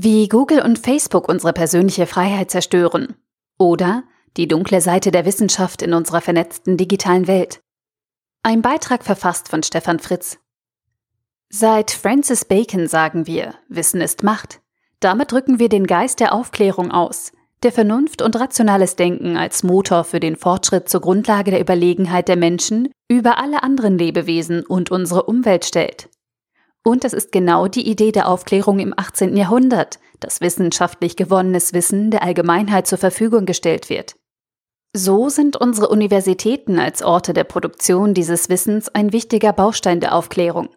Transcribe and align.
Wie 0.00 0.28
Google 0.28 0.62
und 0.62 0.78
Facebook 0.78 1.28
unsere 1.28 1.52
persönliche 1.52 2.06
Freiheit 2.06 2.52
zerstören. 2.52 3.16
Oder 3.58 4.04
die 4.36 4.46
dunkle 4.46 4.80
Seite 4.80 5.10
der 5.10 5.24
Wissenschaft 5.24 5.82
in 5.82 5.92
unserer 5.92 6.20
vernetzten 6.20 6.76
digitalen 6.76 7.26
Welt. 7.26 7.62
Ein 8.44 8.62
Beitrag 8.62 9.02
verfasst 9.02 9.48
von 9.48 9.64
Stefan 9.64 9.98
Fritz. 9.98 10.38
Seit 11.48 11.90
Francis 11.90 12.44
Bacon 12.44 12.86
sagen 12.86 13.26
wir, 13.26 13.56
Wissen 13.68 14.00
ist 14.00 14.22
Macht. 14.22 14.60
Damit 15.00 15.32
drücken 15.32 15.58
wir 15.58 15.68
den 15.68 15.88
Geist 15.88 16.20
der 16.20 16.32
Aufklärung 16.32 16.92
aus, 16.92 17.32
der 17.64 17.72
Vernunft 17.72 18.22
und 18.22 18.38
rationales 18.38 18.94
Denken 18.94 19.36
als 19.36 19.64
Motor 19.64 20.04
für 20.04 20.20
den 20.20 20.36
Fortschritt 20.36 20.88
zur 20.88 21.00
Grundlage 21.00 21.50
der 21.50 21.60
Überlegenheit 21.60 22.28
der 22.28 22.36
Menschen 22.36 22.92
über 23.08 23.38
alle 23.38 23.64
anderen 23.64 23.98
Lebewesen 23.98 24.64
und 24.64 24.92
unsere 24.92 25.24
Umwelt 25.24 25.64
stellt. 25.64 26.08
Und 26.84 27.04
es 27.04 27.12
ist 27.12 27.32
genau 27.32 27.68
die 27.68 27.88
Idee 27.88 28.12
der 28.12 28.28
Aufklärung 28.28 28.78
im 28.78 28.94
18. 28.96 29.36
Jahrhundert, 29.36 29.98
dass 30.20 30.40
wissenschaftlich 30.40 31.16
gewonnenes 31.16 31.72
Wissen 31.72 32.10
der 32.10 32.22
Allgemeinheit 32.22 32.86
zur 32.86 32.98
Verfügung 32.98 33.46
gestellt 33.46 33.90
wird. 33.90 34.16
So 34.94 35.28
sind 35.28 35.56
unsere 35.56 35.88
Universitäten 35.88 36.78
als 36.78 37.02
Orte 37.02 37.34
der 37.34 37.44
Produktion 37.44 38.14
dieses 38.14 38.48
Wissens 38.48 38.88
ein 38.88 39.12
wichtiger 39.12 39.52
Baustein 39.52 40.00
der 40.00 40.14
Aufklärung. 40.14 40.70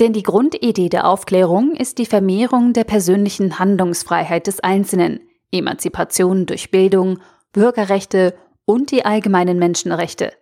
Denn 0.00 0.12
die 0.12 0.22
Grundidee 0.22 0.88
der 0.88 1.06
Aufklärung 1.06 1.74
ist 1.74 1.98
die 1.98 2.06
Vermehrung 2.06 2.72
der 2.72 2.84
persönlichen 2.84 3.58
Handlungsfreiheit 3.58 4.46
des 4.46 4.60
Einzelnen, 4.60 5.20
Emanzipation 5.52 6.46
durch 6.46 6.70
Bildung, 6.70 7.18
Bürgerrechte 7.52 8.34
und 8.64 8.90
die 8.90 9.04
allgemeinen 9.04 9.58
Menschenrechte. 9.58 10.32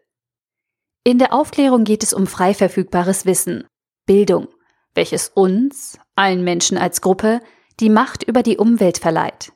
In 1.05 1.19
der 1.19 1.33
Aufklärung 1.33 1.85
geht 1.85 2.03
es 2.03 2.15
um 2.15 2.27
frei 2.27 2.55
verfügbares 2.55 3.27
Wissen, 3.27 3.67
Bildung, 4.07 4.49
welches 4.95 5.29
uns, 5.29 5.99
allen 6.17 6.45
Menschen 6.45 6.79
als 6.79 7.01
Gruppe, 7.01 7.41
die 7.81 7.91
Macht 7.91 8.23
über 8.23 8.43
die 8.43 8.57
Umwelt 8.57 8.99
verleiht. 8.99 9.53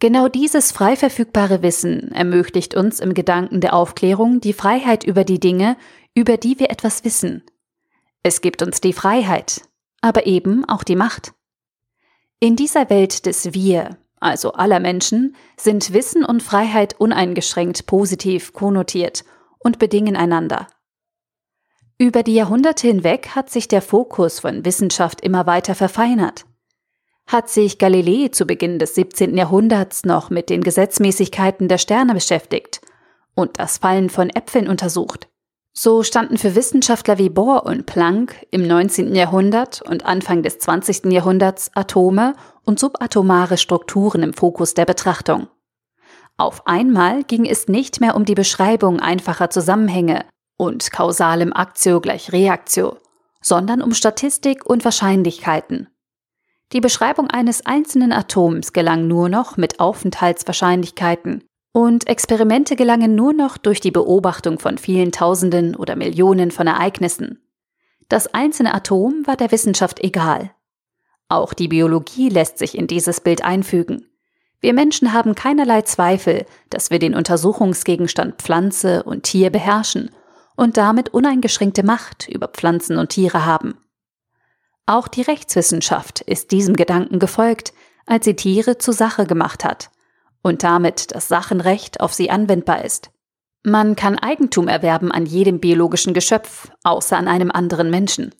Genau 0.00 0.28
dieses 0.28 0.72
frei 0.72 0.96
verfügbare 0.96 1.62
Wissen 1.62 2.10
ermöglicht 2.12 2.74
uns 2.74 3.00
im 3.00 3.12
Gedanken 3.12 3.60
der 3.60 3.74
Aufklärung 3.74 4.40
die 4.40 4.54
Freiheit 4.54 5.04
über 5.04 5.24
die 5.24 5.38
Dinge, 5.38 5.76
über 6.14 6.36
die 6.38 6.58
wir 6.58 6.70
etwas 6.70 7.04
wissen. 7.04 7.44
Es 8.22 8.40
gibt 8.40 8.62
uns 8.62 8.80
die 8.80 8.94
Freiheit, 8.94 9.62
aber 10.00 10.26
eben 10.26 10.64
auch 10.64 10.84
die 10.84 10.96
Macht. 10.96 11.32
In 12.40 12.56
dieser 12.56 12.88
Welt 12.88 13.26
des 13.26 13.52
Wir, 13.52 13.98
also 14.18 14.52
aller 14.52 14.80
Menschen, 14.80 15.36
sind 15.58 15.92
Wissen 15.92 16.24
und 16.24 16.42
Freiheit 16.42 16.98
uneingeschränkt 16.98 17.86
positiv 17.86 18.54
konnotiert 18.54 19.24
und 19.58 19.78
bedingen 19.78 20.16
einander. 20.16 20.66
Über 22.00 22.22
die 22.22 22.32
Jahrhunderte 22.32 22.86
hinweg 22.86 23.32
hat 23.34 23.50
sich 23.50 23.68
der 23.68 23.82
Fokus 23.82 24.40
von 24.40 24.64
Wissenschaft 24.64 25.20
immer 25.20 25.46
weiter 25.46 25.74
verfeinert. 25.74 26.46
Hat 27.26 27.50
sich 27.50 27.76
Galilei 27.76 28.28
zu 28.28 28.46
Beginn 28.46 28.78
des 28.78 28.94
17. 28.94 29.36
Jahrhunderts 29.36 30.06
noch 30.06 30.30
mit 30.30 30.48
den 30.48 30.62
Gesetzmäßigkeiten 30.62 31.68
der 31.68 31.76
Sterne 31.76 32.14
beschäftigt 32.14 32.80
und 33.34 33.58
das 33.58 33.76
Fallen 33.76 34.08
von 34.08 34.30
Äpfeln 34.30 34.66
untersucht, 34.66 35.28
so 35.74 36.02
standen 36.02 36.38
für 36.38 36.54
Wissenschaftler 36.54 37.18
wie 37.18 37.28
Bohr 37.28 37.66
und 37.66 37.84
Planck 37.84 38.46
im 38.50 38.66
19. 38.66 39.14
Jahrhundert 39.14 39.82
und 39.82 40.06
Anfang 40.06 40.42
des 40.42 40.58
20. 40.58 41.12
Jahrhunderts 41.12 41.70
Atome 41.74 42.32
und 42.64 42.80
subatomare 42.80 43.58
Strukturen 43.58 44.22
im 44.22 44.32
Fokus 44.32 44.72
der 44.72 44.86
Betrachtung. 44.86 45.48
Auf 46.38 46.66
einmal 46.66 47.24
ging 47.24 47.44
es 47.44 47.68
nicht 47.68 48.00
mehr 48.00 48.16
um 48.16 48.24
die 48.24 48.34
Beschreibung 48.34 49.00
einfacher 49.00 49.50
Zusammenhänge 49.50 50.24
und 50.60 50.92
kausalem 50.92 51.54
Aktio 51.54 52.02
gleich 52.02 52.32
Reaktio, 52.32 52.98
sondern 53.40 53.80
um 53.80 53.94
Statistik 53.94 54.66
und 54.66 54.84
Wahrscheinlichkeiten. 54.84 55.88
Die 56.74 56.82
Beschreibung 56.82 57.28
eines 57.30 57.64
einzelnen 57.64 58.12
Atoms 58.12 58.74
gelang 58.74 59.08
nur 59.08 59.30
noch 59.30 59.56
mit 59.56 59.80
Aufenthaltswahrscheinlichkeiten 59.80 61.44
und 61.72 62.06
Experimente 62.08 62.76
gelangen 62.76 63.14
nur 63.14 63.32
noch 63.32 63.56
durch 63.56 63.80
die 63.80 63.90
Beobachtung 63.90 64.58
von 64.58 64.76
vielen 64.76 65.12
Tausenden 65.12 65.74
oder 65.74 65.96
Millionen 65.96 66.50
von 66.50 66.66
Ereignissen. 66.66 67.40
Das 68.10 68.34
einzelne 68.34 68.74
Atom 68.74 69.26
war 69.26 69.36
der 69.36 69.52
Wissenschaft 69.52 69.98
egal. 70.00 70.50
Auch 71.30 71.54
die 71.54 71.68
Biologie 71.68 72.28
lässt 72.28 72.58
sich 72.58 72.76
in 72.76 72.86
dieses 72.86 73.22
Bild 73.22 73.42
einfügen. 73.42 74.04
Wir 74.60 74.74
Menschen 74.74 75.14
haben 75.14 75.34
keinerlei 75.34 75.80
Zweifel, 75.82 76.44
dass 76.68 76.90
wir 76.90 76.98
den 76.98 77.14
Untersuchungsgegenstand 77.14 78.42
Pflanze 78.42 79.04
und 79.04 79.22
Tier 79.22 79.48
beherrschen 79.48 80.10
und 80.60 80.76
damit 80.76 81.08
uneingeschränkte 81.08 81.82
Macht 81.82 82.28
über 82.28 82.46
Pflanzen 82.46 82.98
und 82.98 83.08
Tiere 83.08 83.46
haben. 83.46 83.78
Auch 84.84 85.08
die 85.08 85.22
Rechtswissenschaft 85.22 86.20
ist 86.20 86.50
diesem 86.50 86.76
Gedanken 86.76 87.18
gefolgt, 87.18 87.72
als 88.04 88.26
sie 88.26 88.36
Tiere 88.36 88.76
zur 88.76 88.92
Sache 88.92 89.24
gemacht 89.24 89.64
hat 89.64 89.90
und 90.42 90.62
damit 90.62 91.14
das 91.14 91.28
Sachenrecht 91.28 92.02
auf 92.02 92.12
sie 92.12 92.28
anwendbar 92.28 92.84
ist. 92.84 93.10
Man 93.62 93.96
kann 93.96 94.18
Eigentum 94.18 94.68
erwerben 94.68 95.10
an 95.10 95.24
jedem 95.24 95.60
biologischen 95.60 96.12
Geschöpf, 96.12 96.70
außer 96.84 97.16
an 97.16 97.26
einem 97.26 97.50
anderen 97.50 97.88
Menschen. 97.88 98.34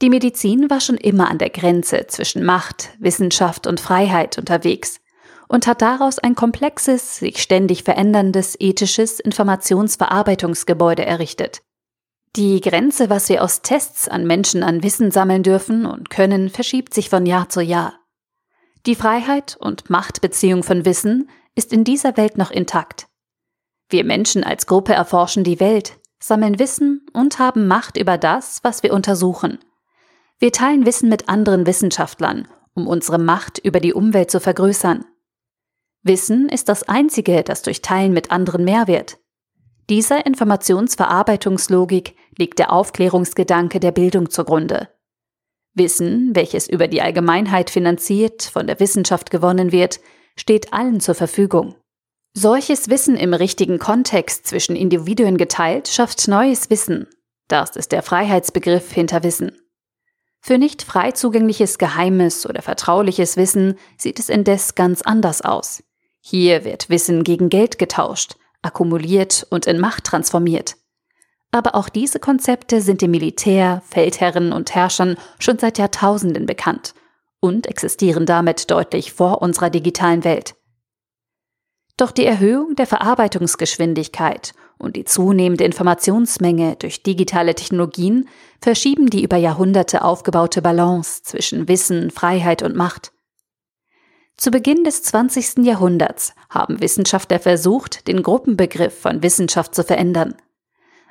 Die 0.00 0.10
Medizin 0.10 0.70
war 0.70 0.80
schon 0.80 0.96
immer 0.96 1.30
an 1.30 1.38
der 1.38 1.50
Grenze 1.50 2.08
zwischen 2.08 2.44
Macht, 2.44 2.90
Wissenschaft 2.98 3.68
und 3.68 3.78
Freiheit 3.78 4.38
unterwegs 4.38 4.98
und 5.52 5.66
hat 5.66 5.82
daraus 5.82 6.18
ein 6.18 6.34
komplexes, 6.34 7.18
sich 7.18 7.42
ständig 7.42 7.84
veränderndes 7.84 8.56
ethisches 8.58 9.20
Informationsverarbeitungsgebäude 9.20 11.04
errichtet. 11.04 11.60
Die 12.36 12.62
Grenze, 12.62 13.10
was 13.10 13.28
wir 13.28 13.44
aus 13.44 13.60
Tests 13.60 14.08
an 14.08 14.26
Menschen 14.26 14.62
an 14.62 14.82
Wissen 14.82 15.10
sammeln 15.10 15.42
dürfen 15.42 15.84
und 15.84 16.08
können, 16.08 16.48
verschiebt 16.48 16.94
sich 16.94 17.10
von 17.10 17.26
Jahr 17.26 17.50
zu 17.50 17.60
Jahr. 17.60 17.92
Die 18.86 18.94
Freiheit 18.94 19.58
und 19.60 19.90
Machtbeziehung 19.90 20.62
von 20.62 20.86
Wissen 20.86 21.28
ist 21.54 21.74
in 21.74 21.84
dieser 21.84 22.16
Welt 22.16 22.38
noch 22.38 22.50
intakt. 22.50 23.06
Wir 23.90 24.04
Menschen 24.04 24.44
als 24.44 24.66
Gruppe 24.66 24.94
erforschen 24.94 25.44
die 25.44 25.60
Welt, 25.60 25.98
sammeln 26.18 26.58
Wissen 26.58 27.04
und 27.12 27.38
haben 27.38 27.66
Macht 27.66 27.98
über 27.98 28.16
das, 28.16 28.60
was 28.62 28.82
wir 28.82 28.94
untersuchen. 28.94 29.58
Wir 30.38 30.50
teilen 30.50 30.86
Wissen 30.86 31.10
mit 31.10 31.28
anderen 31.28 31.66
Wissenschaftlern, 31.66 32.48
um 32.72 32.86
unsere 32.86 33.18
Macht 33.18 33.58
über 33.58 33.80
die 33.80 33.92
Umwelt 33.92 34.30
zu 34.30 34.40
vergrößern. 34.40 35.04
Wissen 36.04 36.48
ist 36.48 36.68
das 36.68 36.82
Einzige, 36.88 37.42
das 37.44 37.62
durch 37.62 37.80
Teilen 37.80 38.12
mit 38.12 38.30
anderen 38.30 38.64
mehr 38.64 38.88
wird. 38.88 39.18
Dieser 39.88 40.26
Informationsverarbeitungslogik 40.26 42.16
liegt 42.36 42.58
der 42.58 42.72
Aufklärungsgedanke 42.72 43.78
der 43.78 43.92
Bildung 43.92 44.30
zugrunde. 44.30 44.88
Wissen, 45.74 46.34
welches 46.34 46.68
über 46.68 46.88
die 46.88 47.02
Allgemeinheit 47.02 47.70
finanziert, 47.70 48.42
von 48.42 48.66
der 48.66 48.80
Wissenschaft 48.80 49.30
gewonnen 49.30 49.70
wird, 49.70 50.00
steht 50.36 50.72
allen 50.72 51.00
zur 51.00 51.14
Verfügung. 51.14 51.76
Solches 52.34 52.88
Wissen 52.88 53.16
im 53.16 53.34
richtigen 53.34 53.78
Kontext 53.78 54.46
zwischen 54.46 54.74
Individuen 54.74 55.36
geteilt 55.36 55.88
schafft 55.88 56.26
neues 56.26 56.70
Wissen. 56.70 57.06
Das 57.48 57.76
ist 57.76 57.92
der 57.92 58.02
Freiheitsbegriff 58.02 58.90
hinter 58.92 59.22
Wissen. 59.22 59.52
Für 60.40 60.58
nicht 60.58 60.82
frei 60.82 61.12
zugängliches 61.12 61.78
geheimes 61.78 62.46
oder 62.46 62.62
vertrauliches 62.62 63.36
Wissen 63.36 63.78
sieht 63.96 64.18
es 64.18 64.28
indes 64.28 64.74
ganz 64.74 65.02
anders 65.02 65.42
aus. 65.42 65.84
Hier 66.24 66.64
wird 66.64 66.88
Wissen 66.88 67.24
gegen 67.24 67.48
Geld 67.48 67.80
getauscht, 67.80 68.36
akkumuliert 68.62 69.44
und 69.50 69.66
in 69.66 69.80
Macht 69.80 70.04
transformiert. 70.04 70.76
Aber 71.50 71.74
auch 71.74 71.88
diese 71.88 72.20
Konzepte 72.20 72.80
sind 72.80 73.02
dem 73.02 73.10
Militär, 73.10 73.82
Feldherren 73.90 74.52
und 74.52 74.72
Herrschern 74.72 75.16
schon 75.40 75.58
seit 75.58 75.78
Jahrtausenden 75.78 76.46
bekannt 76.46 76.94
und 77.40 77.66
existieren 77.66 78.24
damit 78.24 78.70
deutlich 78.70 79.12
vor 79.12 79.42
unserer 79.42 79.68
digitalen 79.68 80.22
Welt. 80.22 80.54
Doch 81.96 82.12
die 82.12 82.24
Erhöhung 82.24 82.76
der 82.76 82.86
Verarbeitungsgeschwindigkeit 82.86 84.54
und 84.78 84.94
die 84.94 85.04
zunehmende 85.04 85.64
Informationsmenge 85.64 86.76
durch 86.76 87.02
digitale 87.02 87.56
Technologien 87.56 88.28
verschieben 88.60 89.10
die 89.10 89.24
über 89.24 89.36
Jahrhunderte 89.36 90.02
aufgebaute 90.02 90.62
Balance 90.62 91.24
zwischen 91.24 91.66
Wissen, 91.66 92.10
Freiheit 92.10 92.62
und 92.62 92.76
Macht. 92.76 93.11
Zu 94.42 94.50
Beginn 94.50 94.82
des 94.82 95.04
20. 95.04 95.58
Jahrhunderts 95.58 96.34
haben 96.50 96.80
Wissenschaftler 96.80 97.38
versucht, 97.38 98.08
den 98.08 98.24
Gruppenbegriff 98.24 98.92
von 98.98 99.22
Wissenschaft 99.22 99.72
zu 99.72 99.84
verändern. 99.84 100.34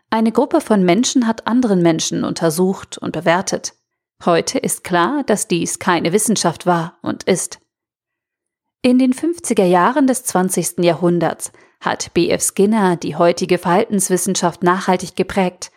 Eine 0.09 0.33
Gruppe 0.33 0.59
von 0.59 0.83
Menschen 0.83 1.27
hat 1.27 1.47
anderen 1.47 1.81
Menschen 1.81 2.25
untersucht 2.25 2.97
und 2.97 3.13
bewertet. 3.13 3.71
Heute 4.25 4.59
ist 4.59 4.83
klar, 4.83 5.23
dass 5.23 5.47
dies 5.47 5.79
keine 5.79 6.11
Wissenschaft 6.11 6.65
war 6.65 6.97
und 7.03 7.23
ist. 7.23 7.59
In 8.81 8.99
den 8.99 9.13
50er 9.13 9.63
Jahren 9.63 10.07
des 10.07 10.25
20. 10.25 10.79
Jahrhunderts 10.79 11.53
hat 11.79 12.13
B.F. 12.13 12.43
Skinner 12.43 12.97
die 12.97 13.15
heutige 13.15 13.59
Verhaltenswissenschaft 13.59 14.61
nachhaltig 14.61 15.15
geprägt 15.15 15.71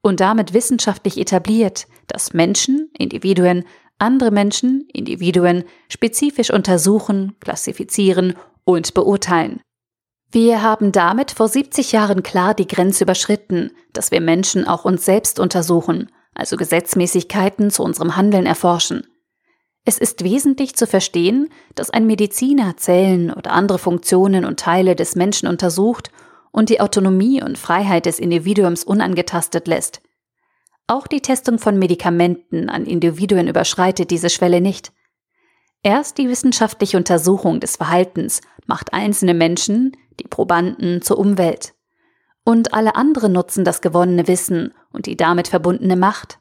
und 0.00 0.18
damit 0.18 0.54
wissenschaftlich 0.54 1.18
etabliert, 1.18 1.86
dass 2.08 2.32
Menschen, 2.32 2.90
Individuen 2.98 3.64
andere 3.98 4.30
Menschen, 4.30 4.88
Individuen, 4.92 5.64
spezifisch 5.88 6.50
untersuchen, 6.50 7.34
klassifizieren 7.40 8.34
und 8.64 8.94
beurteilen. 8.94 9.60
Wir 10.30 10.62
haben 10.62 10.92
damit 10.92 11.30
vor 11.30 11.48
70 11.48 11.92
Jahren 11.92 12.22
klar 12.22 12.52
die 12.54 12.66
Grenze 12.66 13.04
überschritten, 13.04 13.70
dass 13.92 14.10
wir 14.10 14.20
Menschen 14.20 14.66
auch 14.66 14.84
uns 14.84 15.04
selbst 15.04 15.40
untersuchen, 15.40 16.10
also 16.34 16.56
Gesetzmäßigkeiten 16.56 17.70
zu 17.70 17.82
unserem 17.82 18.16
Handeln 18.16 18.44
erforschen. 18.44 19.06
Es 19.84 19.98
ist 19.98 20.24
wesentlich 20.24 20.74
zu 20.74 20.86
verstehen, 20.86 21.48
dass 21.76 21.90
ein 21.90 22.06
Mediziner 22.06 22.76
Zellen 22.76 23.32
oder 23.32 23.52
andere 23.52 23.78
Funktionen 23.78 24.44
und 24.44 24.58
Teile 24.58 24.96
des 24.96 25.14
Menschen 25.14 25.48
untersucht 25.48 26.10
und 26.50 26.70
die 26.70 26.80
Autonomie 26.80 27.40
und 27.42 27.56
Freiheit 27.56 28.06
des 28.06 28.18
Individuums 28.18 28.82
unangetastet 28.82 29.68
lässt. 29.68 30.02
Auch 30.88 31.06
die 31.06 31.20
Testung 31.20 31.58
von 31.58 31.78
Medikamenten 31.78 32.68
an 32.68 32.86
Individuen 32.86 33.48
überschreitet 33.48 34.10
diese 34.10 34.30
Schwelle 34.30 34.60
nicht. 34.60 34.92
Erst 35.82 36.18
die 36.18 36.28
wissenschaftliche 36.28 36.96
Untersuchung 36.96 37.60
des 37.60 37.76
Verhaltens 37.76 38.40
macht 38.66 38.92
einzelne 38.92 39.34
Menschen, 39.34 39.96
die 40.20 40.28
Probanden, 40.28 41.02
zur 41.02 41.18
Umwelt. 41.18 41.74
Und 42.44 42.74
alle 42.74 42.94
anderen 42.94 43.32
nutzen 43.32 43.64
das 43.64 43.80
gewonnene 43.80 44.28
Wissen 44.28 44.72
und 44.92 45.06
die 45.06 45.16
damit 45.16 45.48
verbundene 45.48 45.96
Macht. 45.96 46.38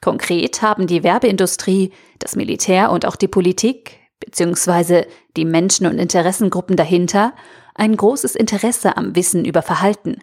Konkret 0.00 0.62
haben 0.62 0.86
die 0.86 1.02
Werbeindustrie, 1.02 1.92
das 2.18 2.36
Militär 2.36 2.92
und 2.92 3.06
auch 3.06 3.16
die 3.16 3.28
Politik, 3.28 3.98
beziehungsweise 4.20 5.06
die 5.36 5.44
Menschen 5.44 5.86
und 5.86 5.98
Interessengruppen 5.98 6.76
dahinter, 6.76 7.34
ein 7.74 7.96
großes 7.96 8.36
Interesse 8.36 8.96
am 8.96 9.16
Wissen 9.16 9.44
über 9.44 9.62
Verhalten. 9.62 10.22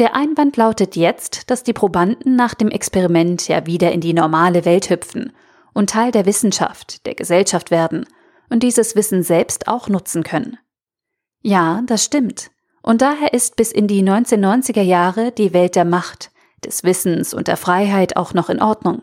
Der 0.00 0.16
Einwand 0.16 0.56
lautet 0.56 0.96
jetzt, 0.96 1.50
dass 1.50 1.62
die 1.62 1.74
Probanden 1.74 2.34
nach 2.34 2.54
dem 2.54 2.70
Experiment 2.70 3.46
ja 3.48 3.66
wieder 3.66 3.92
in 3.92 4.00
die 4.00 4.14
normale 4.14 4.64
Welt 4.64 4.88
hüpfen 4.88 5.34
und 5.74 5.90
Teil 5.90 6.10
der 6.10 6.24
Wissenschaft, 6.24 7.04
der 7.04 7.14
Gesellschaft 7.14 7.70
werden 7.70 8.06
und 8.48 8.62
dieses 8.62 8.96
Wissen 8.96 9.22
selbst 9.22 9.68
auch 9.68 9.90
nutzen 9.90 10.22
können. 10.22 10.56
Ja, 11.42 11.82
das 11.84 12.02
stimmt. 12.02 12.50
Und 12.82 13.02
daher 13.02 13.34
ist 13.34 13.56
bis 13.56 13.72
in 13.72 13.88
die 13.88 14.02
1990er 14.02 14.80
Jahre 14.80 15.32
die 15.32 15.52
Welt 15.52 15.76
der 15.76 15.84
Macht, 15.84 16.30
des 16.64 16.82
Wissens 16.82 17.34
und 17.34 17.46
der 17.46 17.58
Freiheit 17.58 18.16
auch 18.16 18.32
noch 18.32 18.48
in 18.48 18.62
Ordnung. 18.62 19.02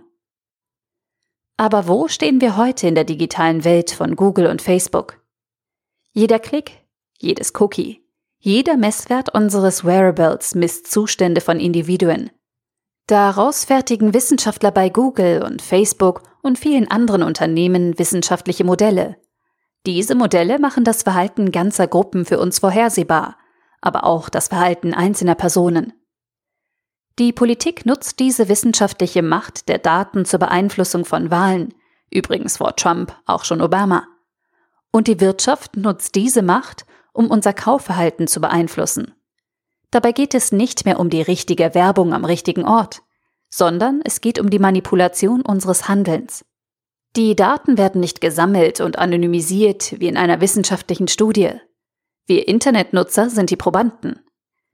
Aber 1.57 1.87
wo 1.87 2.07
stehen 2.07 2.41
wir 2.41 2.57
heute 2.57 2.87
in 2.87 2.95
der 2.95 3.03
digitalen 3.03 3.63
Welt 3.63 3.91
von 3.91 4.15
Google 4.15 4.47
und 4.47 4.63
Facebook? 4.63 5.21
Jeder 6.13 6.39
Klick, 6.39 6.83
jedes 7.19 7.53
Cookie, 7.59 8.06
jeder 8.39 8.77
Messwert 8.77 9.33
unseres 9.33 9.83
Wearables 9.83 10.55
misst 10.55 10.91
Zustände 10.91 11.41
von 11.41 11.59
Individuen. 11.59 12.29
Daraus 13.07 13.65
fertigen 13.65 14.13
Wissenschaftler 14.13 14.71
bei 14.71 14.89
Google 14.89 15.43
und 15.43 15.61
Facebook 15.61 16.23
und 16.41 16.59
vielen 16.59 16.89
anderen 16.91 17.23
Unternehmen 17.23 17.97
wissenschaftliche 17.97 18.63
Modelle. 18.63 19.17
Diese 19.85 20.15
Modelle 20.15 20.59
machen 20.59 20.83
das 20.83 21.03
Verhalten 21.03 21.51
ganzer 21.51 21.87
Gruppen 21.87 22.25
für 22.25 22.39
uns 22.39 22.59
vorhersehbar, 22.59 23.37
aber 23.81 24.03
auch 24.03 24.29
das 24.29 24.49
Verhalten 24.49 24.93
einzelner 24.93 25.35
Personen. 25.35 25.93
Die 27.19 27.33
Politik 27.33 27.85
nutzt 27.85 28.19
diese 28.19 28.47
wissenschaftliche 28.49 29.23
Macht 29.23 29.69
der 29.69 29.79
Daten 29.79 30.25
zur 30.25 30.39
Beeinflussung 30.39 31.03
von 31.03 31.31
Wahlen, 31.31 31.73
übrigens 32.11 32.57
vor 32.57 32.75
Trump 32.75 33.15
auch 33.25 33.43
schon 33.43 33.61
Obama. 33.61 34.05
Und 34.91 35.07
die 35.07 35.19
Wirtschaft 35.19 35.77
nutzt 35.77 36.15
diese 36.15 36.43
Macht, 36.43 36.85
um 37.17 37.31
unser 37.31 37.51
Kaufverhalten 37.51 38.27
zu 38.27 38.39
beeinflussen. 38.39 39.13
Dabei 39.89 40.11
geht 40.11 40.35
es 40.35 40.51
nicht 40.51 40.85
mehr 40.85 40.99
um 40.99 41.09
die 41.09 41.21
richtige 41.21 41.73
Werbung 41.73 42.13
am 42.13 42.25
richtigen 42.25 42.63
Ort, 42.65 43.01
sondern 43.49 44.01
es 44.03 44.21
geht 44.21 44.37
um 44.39 44.49
die 44.49 44.59
Manipulation 44.59 45.41
unseres 45.41 45.87
Handelns. 45.87 46.45
Die 47.15 47.35
Daten 47.35 47.77
werden 47.77 48.01
nicht 48.01 48.21
gesammelt 48.21 48.81
und 48.81 48.99
anonymisiert 48.99 49.99
wie 49.99 50.07
in 50.07 50.17
einer 50.17 50.41
wissenschaftlichen 50.41 51.07
Studie. 51.07 51.53
Wir 52.27 52.47
Internetnutzer 52.47 53.31
sind 53.31 53.49
die 53.49 53.55
Probanden. 53.55 54.19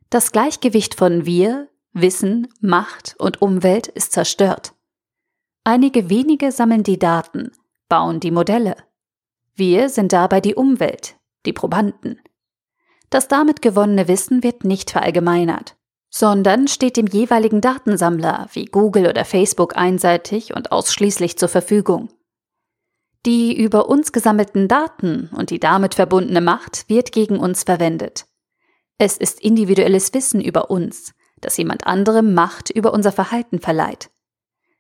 Das 0.10 0.32
Gleichgewicht 0.34 0.96
von 0.96 1.26
wir, 1.26 1.70
Wissen, 1.94 2.50
Macht 2.60 3.16
und 3.20 3.42
Umwelt 3.42 3.88
ist 3.88 4.12
zerstört. 4.12 4.74
Einige 5.64 6.10
wenige 6.10 6.52
sammeln 6.52 6.84
die 6.84 7.00
Daten, 7.00 7.52
bauen 7.88 8.20
die 8.20 8.32
Modelle. 8.32 8.76
Wir 9.56 9.88
sind 9.88 10.12
dabei 10.12 10.42
die 10.42 10.56
Umwelt, 10.56 11.16
die 11.46 11.54
Probanden. 11.54 12.20
Das 13.14 13.28
damit 13.28 13.62
gewonnene 13.62 14.08
Wissen 14.08 14.42
wird 14.42 14.64
nicht 14.64 14.90
verallgemeinert, 14.90 15.76
sondern 16.10 16.68
steht 16.68 16.98
dem 16.98 17.06
jeweiligen 17.06 17.62
Datensammler 17.62 18.50
wie 18.54 18.66
Google 18.66 19.06
oder 19.06 19.24
Facebook 19.24 19.78
einseitig 19.78 20.56
und 20.56 20.72
ausschließlich 20.72 21.38
zur 21.38 21.48
Verfügung. 21.48 22.10
Die 23.28 23.56
über 23.56 23.88
uns 23.88 24.14
gesammelten 24.14 24.68
Daten 24.68 25.30
und 25.32 25.52
die 25.52 25.60
damit 25.60 25.94
verbundene 25.94 26.42
Macht 26.42 26.90
wird 26.90 27.12
gegen 27.12 27.38
uns 27.38 27.62
verwendet. 27.62 28.26
Es 28.98 29.18
ist 29.18 29.42
individuelles 29.42 30.12
Wissen 30.16 30.42
über 30.42 30.72
uns, 30.72 31.14
das 31.40 31.56
jemand 31.58 31.86
anderem 31.86 32.34
Macht 32.34 32.72
über 32.72 32.94
unser 32.94 33.12
Verhalten 33.12 33.60
verleiht. 33.60 34.10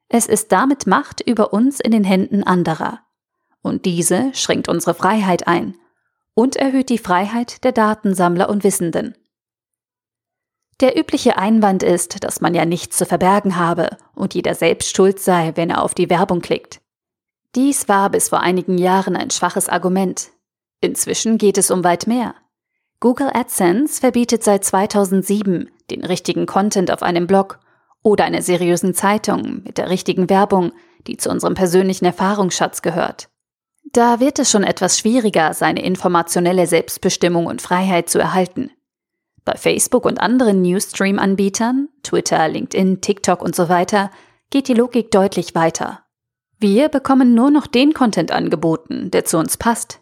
Es 0.09 0.25
ist 0.25 0.51
damit 0.51 0.87
Macht 0.87 1.21
über 1.21 1.53
uns 1.53 1.79
in 1.79 1.91
den 1.91 2.03
Händen 2.03 2.41
anderer. 2.43 3.01
Und 3.61 3.85
diese 3.85 4.33
schränkt 4.33 4.69
unsere 4.69 4.95
Freiheit 4.95 5.47
ein 5.47 5.75
und 6.35 6.55
erhöht 6.55 6.89
die 6.89 6.97
Freiheit 6.97 7.63
der 7.63 7.71
Datensammler 7.71 8.49
und 8.49 8.63
Wissenden. 8.63 9.15
Der 10.79 10.97
übliche 10.97 11.37
Einwand 11.37 11.83
ist, 11.83 12.23
dass 12.23 12.41
man 12.41 12.55
ja 12.55 12.65
nichts 12.65 12.97
zu 12.97 13.05
verbergen 13.05 13.57
habe 13.57 13.97
und 14.15 14.33
jeder 14.33 14.55
selbst 14.55 14.95
schuld 14.95 15.19
sei, 15.19 15.51
wenn 15.55 15.69
er 15.69 15.83
auf 15.83 15.93
die 15.93 16.09
Werbung 16.09 16.41
klickt. 16.41 16.81
Dies 17.55 17.87
war 17.87 18.09
bis 18.09 18.29
vor 18.29 18.39
einigen 18.39 18.77
Jahren 18.77 19.15
ein 19.15 19.29
schwaches 19.29 19.69
Argument. 19.69 20.31
Inzwischen 20.81 21.37
geht 21.37 21.57
es 21.57 21.69
um 21.69 21.83
weit 21.83 22.07
mehr. 22.07 22.35
Google 22.99 23.29
AdSense 23.33 23.99
verbietet 23.99 24.43
seit 24.43 24.63
2007 24.63 25.69
den 25.91 26.03
richtigen 26.03 26.45
Content 26.45 26.89
auf 26.89 27.03
einem 27.03 27.27
Blog 27.27 27.59
oder 28.01 28.25
einer 28.25 28.41
seriösen 28.41 28.93
Zeitung 28.93 29.61
mit 29.63 29.77
der 29.77 29.89
richtigen 29.89 30.29
Werbung, 30.29 30.73
die 31.05 31.17
zu 31.17 31.29
unserem 31.29 31.53
persönlichen 31.53 32.05
Erfahrungsschatz 32.05 32.81
gehört. 32.81 33.29
Da 33.93 34.19
wird 34.19 34.39
es 34.39 34.49
schon 34.49 34.63
etwas 34.63 34.97
schwieriger, 34.97 35.53
seine 35.53 35.83
informationelle 35.83 36.65
Selbstbestimmung 36.65 37.45
und 37.45 37.61
Freiheit 37.61 38.09
zu 38.09 38.17
erhalten. 38.17 38.71
Bei 39.45 39.55
Facebook 39.55 40.05
und 40.05 40.19
anderen 40.19 40.63
Newsstream-Anbietern, 40.63 41.89
Twitter, 42.01 42.47
LinkedIn, 42.47 43.01
TikTok 43.01 43.43
und 43.43 43.55
so 43.55 43.69
weiter, 43.69 44.09
geht 44.49 44.67
die 44.67 44.73
Logik 44.73 45.11
deutlich 45.11 45.53
weiter. 45.53 45.99
Wir 46.59 46.89
bekommen 46.89 47.35
nur 47.35 47.51
noch 47.51 47.67
den 47.67 47.93
Content 47.93 48.31
angeboten, 48.31 49.11
der 49.11 49.25
zu 49.25 49.37
uns 49.37 49.57
passt. 49.57 49.99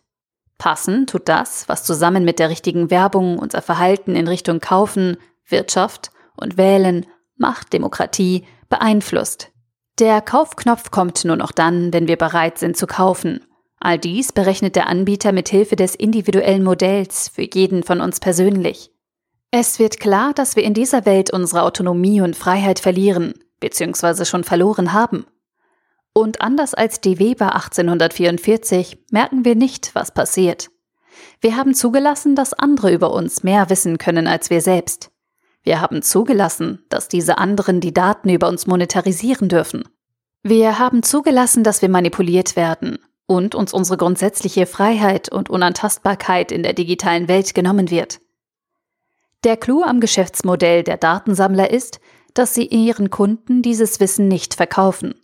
Passen 0.57 1.05
tut 1.05 1.27
das, 1.27 1.67
was 1.67 1.83
zusammen 1.83 2.23
mit 2.23 2.39
der 2.39 2.49
richtigen 2.49 2.91
Werbung 2.91 3.39
unser 3.39 3.61
Verhalten 3.61 4.15
in 4.15 4.27
Richtung 4.27 4.61
Kaufen, 4.61 5.17
Wirtschaft 5.47 6.11
und 6.37 6.55
Wählen, 6.55 7.07
Macht, 7.35 7.73
Demokratie 7.73 8.45
beeinflusst. 8.69 9.51
Der 9.99 10.21
Kaufknopf 10.21 10.91
kommt 10.91 11.25
nur 11.25 11.35
noch 11.35 11.51
dann, 11.51 11.91
wenn 11.91 12.07
wir 12.07 12.17
bereit 12.17 12.57
sind 12.57 12.77
zu 12.77 12.87
kaufen. 12.87 13.41
All 13.83 13.97
dies 13.97 14.31
berechnet 14.31 14.75
der 14.75 14.87
Anbieter 14.87 15.31
mit 15.31 15.49
Hilfe 15.49 15.75
des 15.75 15.95
individuellen 15.95 16.63
Modells 16.63 17.29
für 17.29 17.49
jeden 17.51 17.81
von 17.81 17.99
uns 17.99 18.19
persönlich. 18.19 18.91
Es 19.49 19.79
wird 19.79 19.99
klar, 19.99 20.33
dass 20.35 20.55
wir 20.55 20.63
in 20.63 20.75
dieser 20.75 21.07
Welt 21.07 21.33
unsere 21.33 21.63
Autonomie 21.63 22.21
und 22.21 22.35
Freiheit 22.35 22.79
verlieren, 22.79 23.33
bzw. 23.59 24.25
schon 24.25 24.43
verloren 24.43 24.93
haben. 24.93 25.25
Und 26.13 26.41
anders 26.41 26.75
als 26.75 27.01
die 27.01 27.17
Weber 27.17 27.55
1844 27.55 28.99
merken 29.09 29.45
wir 29.45 29.55
nicht, 29.55 29.95
was 29.95 30.13
passiert. 30.13 30.69
Wir 31.41 31.57
haben 31.57 31.73
zugelassen, 31.73 32.35
dass 32.35 32.53
andere 32.53 32.93
über 32.93 33.11
uns 33.11 33.41
mehr 33.41 33.71
wissen 33.71 33.97
können 33.97 34.27
als 34.27 34.51
wir 34.51 34.61
selbst. 34.61 35.09
Wir 35.63 35.81
haben 35.81 36.03
zugelassen, 36.03 36.85
dass 36.89 37.07
diese 37.07 37.39
anderen 37.39 37.79
die 37.81 37.93
Daten 37.93 38.29
über 38.29 38.47
uns 38.47 38.67
monetarisieren 38.67 39.49
dürfen. 39.49 39.85
Wir 40.43 40.77
haben 40.77 41.01
zugelassen, 41.01 41.63
dass 41.63 41.81
wir 41.81 41.89
manipuliert 41.89 42.55
werden 42.55 42.99
und 43.31 43.55
uns 43.55 43.73
unsere 43.73 43.97
grundsätzliche 43.97 44.65
Freiheit 44.65 45.31
und 45.31 45.49
Unantastbarkeit 45.49 46.51
in 46.51 46.63
der 46.63 46.73
digitalen 46.73 47.29
Welt 47.29 47.55
genommen 47.55 47.89
wird. 47.89 48.19
Der 49.45 49.55
Clou 49.55 49.83
am 49.83 50.01
Geschäftsmodell 50.01 50.83
der 50.83 50.97
Datensammler 50.97 51.71
ist, 51.71 52.01
dass 52.33 52.53
sie 52.53 52.65
ihren 52.65 53.09
Kunden 53.09 53.61
dieses 53.61 54.01
Wissen 54.01 54.27
nicht 54.27 54.53
verkaufen. 54.53 55.15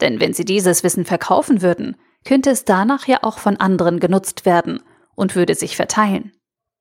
Denn 0.00 0.20
wenn 0.20 0.34
sie 0.34 0.44
dieses 0.44 0.84
Wissen 0.84 1.04
verkaufen 1.04 1.60
würden, 1.60 1.96
könnte 2.24 2.50
es 2.50 2.64
danach 2.64 3.08
ja 3.08 3.18
auch 3.22 3.38
von 3.38 3.56
anderen 3.56 3.98
genutzt 3.98 4.46
werden 4.46 4.80
und 5.16 5.34
würde 5.34 5.56
sich 5.56 5.76
verteilen. 5.76 6.32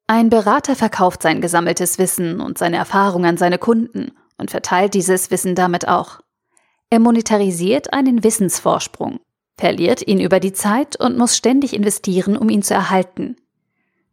Ein 0.06 0.30
Berater 0.30 0.76
verkauft 0.76 1.24
sein 1.24 1.42
gesammeltes 1.42 1.98
Wissen 1.98 2.40
und 2.40 2.60
seine 2.60 2.78
Erfahrung 2.78 3.26
an 3.26 3.38
seine 3.38 3.58
Kunden 3.58 4.12
und 4.38 4.52
verteilt 4.52 4.94
dieses 4.94 5.32
Wissen 5.32 5.56
damit 5.56 5.88
auch. 5.88 6.20
Er 6.90 7.00
monetarisiert 7.00 7.92
einen 7.92 8.24
Wissensvorsprung, 8.24 9.20
verliert 9.58 10.08
ihn 10.08 10.20
über 10.20 10.40
die 10.40 10.54
Zeit 10.54 11.00
und 11.00 11.18
muss 11.18 11.36
ständig 11.36 11.74
investieren, 11.74 12.38
um 12.38 12.50
ihn 12.50 12.62
zu 12.62 12.74
erhalten. 12.74 13.36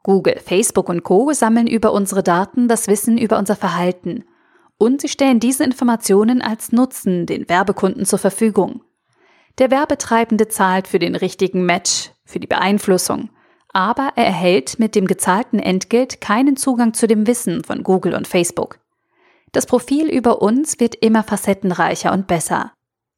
Google, 0.02 0.38
Facebook 0.44 0.88
und 0.88 1.02
Co 1.02 1.32
sammeln 1.32 1.66
über 1.66 1.92
unsere 1.92 2.22
Daten 2.22 2.68
das 2.68 2.88
Wissen 2.88 3.18
über 3.18 3.38
unser 3.38 3.56
Verhalten 3.56 4.24
und 4.78 5.00
sie 5.00 5.08
stellen 5.08 5.40
diese 5.40 5.64
Informationen 5.64 6.42
als 6.42 6.72
Nutzen 6.72 7.26
den 7.26 7.48
Werbekunden 7.48 8.04
zur 8.04 8.18
Verfügung. 8.18 8.82
Der 9.58 9.70
Werbetreibende 9.70 10.48
zahlt 10.48 10.88
für 10.88 10.98
den 10.98 11.14
richtigen 11.14 11.64
Match, 11.64 12.10
für 12.24 12.40
die 12.40 12.46
Beeinflussung, 12.46 13.30
aber 13.68 14.12
er 14.16 14.26
erhält 14.26 14.78
mit 14.78 14.94
dem 14.94 15.06
gezahlten 15.06 15.58
Entgelt 15.58 16.20
keinen 16.20 16.56
Zugang 16.56 16.92
zu 16.94 17.06
dem 17.06 17.26
Wissen 17.26 17.64
von 17.64 17.82
Google 17.82 18.14
und 18.14 18.26
Facebook. 18.26 18.78
Das 19.52 19.66
Profil 19.66 20.08
über 20.08 20.42
uns 20.42 20.80
wird 20.80 20.96
immer 20.96 21.22
facettenreicher 21.22 22.12
und 22.12 22.26
besser. 22.26 22.72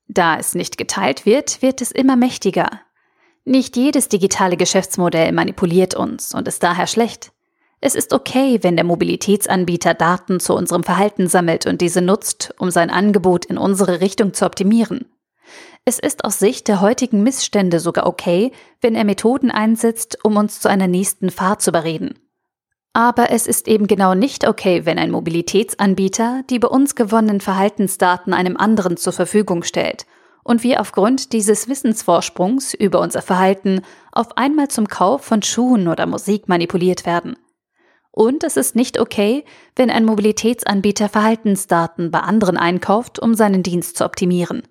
Da 0.09 0.39
es 0.39 0.55
nicht 0.55 0.79
geteilt 0.79 1.27
wird, 1.27 1.63
wird 1.63 1.81
es 1.83 1.91
immer 1.91 2.17
mächtiger. 2.17 2.81
Nicht 3.45 3.77
jedes 3.77 4.09
digitale 4.09 4.57
Geschäftsmodell 4.57 5.33
manipuliert 5.33 5.95
uns 5.95 6.35
und 6.35 6.49
ist 6.49 6.63
daher 6.63 6.87
schlecht. 6.87 7.33
Es 7.81 7.95
ist 7.95 8.13
okay, 8.13 8.59
wenn 8.63 8.77
der 8.77 8.85
Mobilitätsanbieter 8.85 9.95
Daten 9.95 10.41
zu 10.41 10.55
unserem 10.55 10.83
Verhalten 10.83 11.29
sammelt 11.29 11.67
und 11.67 11.81
diese 11.81 12.01
nutzt, 12.01 12.55
um 12.59 12.71
sein 12.71 12.91
Angebot 12.91 13.45
in 13.45 13.59
unsere 13.59 14.01
Richtung 14.01 14.33
zu 14.33 14.47
optimieren. 14.47 15.05
Es 15.85 16.01
ist 16.01 16.25
aus 16.25 16.41
Sicht 16.41 16.67
der 16.67 16.81
heutigen 16.81 17.23
Missstände 17.23 17.79
sogar 17.79 18.07
okay, 18.07 18.51
wenn 18.81 18.97
er 18.97 19.05
Methoden 19.05 19.53
einsetzt, 19.53 20.19
um 20.25 20.37
uns 20.37 20.59
zu 20.59 20.69
einer 20.69 20.89
nächsten 20.89 21.31
Fahrt 21.31 21.63
zu 21.63 21.71
bereden. 21.71 22.19
Aber 22.97 23.31
es 23.31 23.47
ist 23.47 23.69
eben 23.69 23.89
genau 23.89 24.15
nicht 24.15 24.49
okay, 24.49 24.87
wenn 24.87 24.99
ein 24.99 25.11
Mobilitätsanbieter 25.11 26.45
die 26.49 26.59
bei 26.59 26.69
uns 26.69 26.95
gewonnenen 26.95 27.43
Verhaltensdaten 27.43 28.33
einem 28.33 28.57
anderen 28.57 28.97
zur 28.97 29.13
Verfügung 29.13 29.65
stellt 29.65 30.07
und 30.45 30.63
wir 30.63 30.81
aufgrund 30.81 31.35
dieses 31.35 31.69
Wissensvorsprungs 31.69 32.73
über 32.73 33.01
unser 33.01 33.21
Verhalten 33.21 33.83
auf 34.13 34.39
einmal 34.39 34.69
zum 34.69 34.89
Kauf 34.89 35.23
von 35.27 35.43
Schuhen 35.43 35.89
oder 35.89 36.07
Musik 36.07 36.49
manipuliert 36.49 37.05
werden. 37.05 37.37
Und 38.13 38.45
es 38.45 38.57
ist 38.57 38.75
nicht 38.75 38.99
okay, 38.99 39.45
wenn 39.75 39.91
ein 39.91 40.07
Mobilitätsanbieter 40.07 41.11
Verhaltensdaten 41.11 42.11
bei 42.11 42.21
anderen 42.21 42.57
einkauft, 42.57 43.19
um 43.19 43.35
seinen 43.35 43.63
Dienst 43.63 43.99
zu 43.99 44.07
optimieren. 44.07 44.63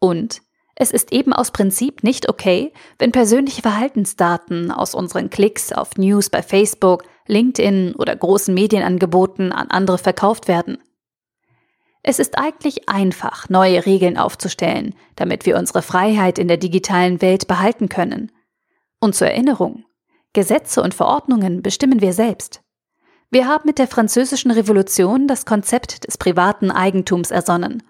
Und 0.00 0.40
es 0.74 0.90
ist 0.90 1.12
eben 1.12 1.34
aus 1.34 1.50
Prinzip 1.50 2.02
nicht 2.02 2.30
okay, 2.30 2.72
wenn 2.98 3.12
persönliche 3.12 3.60
Verhaltensdaten 3.60 4.70
aus 4.70 4.94
unseren 4.94 5.28
Klicks 5.28 5.70
auf 5.74 5.98
News 5.98 6.30
bei 6.30 6.42
Facebook, 6.42 7.04
LinkedIn 7.26 7.94
oder 7.96 8.14
großen 8.14 8.54
Medienangeboten 8.54 9.52
an 9.52 9.68
andere 9.68 9.98
verkauft 9.98 10.48
werden. 10.48 10.78
Es 12.02 12.20
ist 12.20 12.38
eigentlich 12.38 12.88
einfach, 12.88 13.48
neue 13.48 13.84
Regeln 13.84 14.16
aufzustellen, 14.16 14.94
damit 15.16 15.44
wir 15.44 15.56
unsere 15.56 15.82
Freiheit 15.82 16.38
in 16.38 16.46
der 16.46 16.56
digitalen 16.56 17.20
Welt 17.20 17.48
behalten 17.48 17.88
können. 17.88 18.30
Und 19.00 19.16
zur 19.16 19.26
Erinnerung, 19.26 19.84
Gesetze 20.32 20.82
und 20.82 20.94
Verordnungen 20.94 21.62
bestimmen 21.62 22.00
wir 22.00 22.12
selbst. 22.12 22.62
Wir 23.30 23.48
haben 23.48 23.64
mit 23.66 23.78
der 23.78 23.88
Französischen 23.88 24.52
Revolution 24.52 25.26
das 25.26 25.46
Konzept 25.46 26.06
des 26.06 26.16
privaten 26.16 26.70
Eigentums 26.70 27.32
ersonnen 27.32 27.82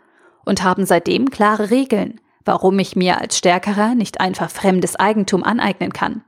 und 0.46 0.62
haben 0.62 0.86
seitdem 0.86 1.28
klare 1.28 1.70
Regeln, 1.70 2.20
warum 2.44 2.78
ich 2.78 2.96
mir 2.96 3.20
als 3.20 3.36
Stärkerer 3.36 3.94
nicht 3.94 4.20
einfach 4.20 4.50
fremdes 4.50 4.96
Eigentum 4.96 5.42
aneignen 5.42 5.92
kann. 5.92 6.24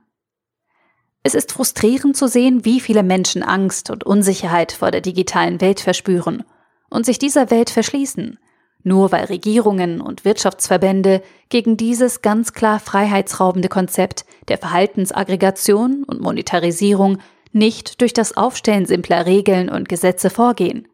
Es 1.23 1.33
ist 1.33 1.51
frustrierend 1.51 2.15
zu 2.15 2.27
sehen, 2.27 2.63
wie 2.63 2.79
viele 2.79 3.03
Menschen 3.03 3.43
Angst 3.43 3.89
und 3.89 4.05
Unsicherheit 4.05 4.71
vor 4.71 4.91
der 4.91 5.01
digitalen 5.01 5.59
Welt 5.59 5.81
verspüren 5.81 6.43
und 6.89 7.05
sich 7.05 7.19
dieser 7.19 7.51
Welt 7.51 7.69
verschließen, 7.69 8.39
nur 8.83 9.11
weil 9.11 9.25
Regierungen 9.25 9.99
und 9.99 10.23
Wirtschaftsverbände 10.23 11.21
gegen 11.49 11.75
dieses 11.75 12.21
ganz 12.21 12.53
klar 12.53 12.79
freiheitsraubende 12.79 13.67
Konzept 13.67 14.25
der 14.47 14.57
Verhaltensaggregation 14.57 16.05
und 16.05 16.21
Monetarisierung 16.21 17.19
nicht 17.51 17.99
durch 17.99 18.13
das 18.13 18.37
Aufstellen 18.37 18.85
simpler 18.85 19.25
Regeln 19.25 19.69
und 19.69 19.89
Gesetze 19.89 20.29
vorgehen. 20.29 20.87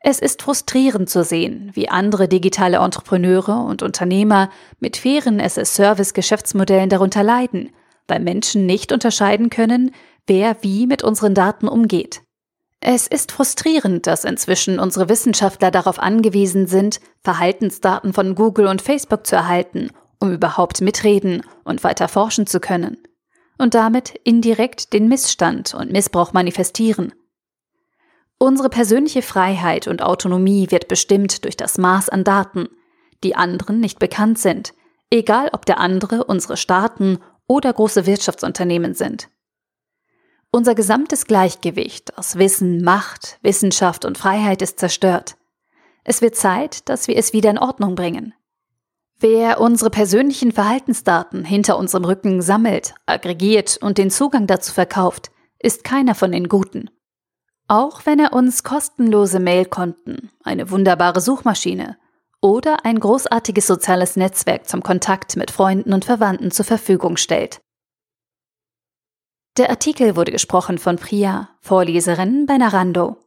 Es 0.00 0.18
ist 0.18 0.42
frustrierend 0.42 1.08
zu 1.08 1.24
sehen, 1.24 1.70
wie 1.72 1.88
andere 1.88 2.28
digitale 2.28 2.76
Entrepreneure 2.76 3.64
und 3.64 3.82
Unternehmer 3.82 4.50
mit 4.78 4.98
fairen 4.98 5.40
SS-Service-Geschäftsmodellen 5.40 6.90
darunter 6.90 7.22
leiden, 7.22 7.70
weil 8.08 8.20
Menschen 8.20 8.66
nicht 8.66 8.92
unterscheiden 8.92 9.50
können, 9.50 9.94
wer 10.26 10.56
wie 10.62 10.86
mit 10.86 11.02
unseren 11.02 11.34
Daten 11.34 11.68
umgeht. 11.68 12.22
Es 12.80 13.06
ist 13.06 13.32
frustrierend, 13.32 14.06
dass 14.06 14.24
inzwischen 14.24 14.78
unsere 14.78 15.08
Wissenschaftler 15.08 15.70
darauf 15.70 15.98
angewiesen 15.98 16.66
sind, 16.66 17.00
Verhaltensdaten 17.22 18.12
von 18.12 18.34
Google 18.34 18.66
und 18.66 18.82
Facebook 18.82 19.26
zu 19.26 19.36
erhalten, 19.36 19.90
um 20.20 20.32
überhaupt 20.32 20.82
mitreden 20.82 21.42
und 21.64 21.82
weiter 21.82 22.08
forschen 22.08 22.46
zu 22.46 22.60
können. 22.60 22.98
Und 23.56 23.72
damit 23.74 24.10
indirekt 24.24 24.92
den 24.92 25.08
Missstand 25.08 25.72
und 25.74 25.92
Missbrauch 25.92 26.34
manifestieren. 26.34 27.14
Unsere 28.36 28.68
persönliche 28.68 29.22
Freiheit 29.22 29.88
und 29.88 30.02
Autonomie 30.02 30.70
wird 30.70 30.88
bestimmt 30.88 31.44
durch 31.44 31.56
das 31.56 31.78
Maß 31.78 32.10
an 32.10 32.24
Daten, 32.24 32.68
die 33.22 33.36
anderen 33.36 33.80
nicht 33.80 33.98
bekannt 33.98 34.38
sind, 34.38 34.74
egal 35.08 35.48
ob 35.52 35.64
der 35.64 35.78
andere 35.80 36.24
unsere 36.24 36.58
Staaten 36.58 37.18
oder 37.46 37.72
große 37.72 38.06
Wirtschaftsunternehmen 38.06 38.94
sind. 38.94 39.28
Unser 40.50 40.74
gesamtes 40.74 41.26
Gleichgewicht 41.26 42.16
aus 42.16 42.38
Wissen, 42.38 42.82
Macht, 42.82 43.38
Wissenschaft 43.42 44.04
und 44.04 44.16
Freiheit 44.16 44.62
ist 44.62 44.78
zerstört. 44.78 45.36
Es 46.04 46.22
wird 46.22 46.36
Zeit, 46.36 46.88
dass 46.88 47.08
wir 47.08 47.16
es 47.16 47.32
wieder 47.32 47.50
in 47.50 47.58
Ordnung 47.58 47.94
bringen. 47.96 48.34
Wer 49.18 49.60
unsere 49.60 49.90
persönlichen 49.90 50.52
Verhaltensdaten 50.52 51.44
hinter 51.44 51.78
unserem 51.78 52.04
Rücken 52.04 52.42
sammelt, 52.42 52.94
aggregiert 53.06 53.78
und 53.80 53.98
den 53.98 54.10
Zugang 54.10 54.46
dazu 54.46 54.72
verkauft, 54.72 55.30
ist 55.58 55.82
keiner 55.82 56.14
von 56.14 56.30
den 56.30 56.48
Guten. 56.48 56.90
Auch 57.66 58.04
wenn 58.04 58.18
er 58.18 58.34
uns 58.34 58.62
kostenlose 58.62 59.40
Mailkonten, 59.40 60.30
eine 60.42 60.70
wunderbare 60.70 61.20
Suchmaschine 61.20 61.96
oder 62.44 62.84
ein 62.84 63.00
großartiges 63.00 63.66
soziales 63.66 64.16
Netzwerk 64.16 64.68
zum 64.68 64.82
Kontakt 64.82 65.34
mit 65.36 65.50
Freunden 65.50 65.94
und 65.94 66.04
Verwandten 66.04 66.50
zur 66.50 66.66
Verfügung 66.66 67.16
stellt. 67.16 67.62
Der 69.56 69.70
Artikel 69.70 70.14
wurde 70.14 70.30
gesprochen 70.30 70.76
von 70.76 70.96
Priya, 70.96 71.48
Vorleserin 71.62 72.44
bei 72.44 72.58
Narando. 72.58 73.23